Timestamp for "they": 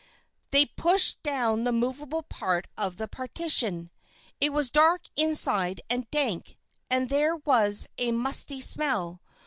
0.49-0.65